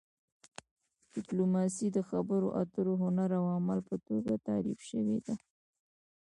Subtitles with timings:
[1.15, 5.35] ډیپلوماسي د خبرو اترو هنر او عمل په توګه تعریف شوې ده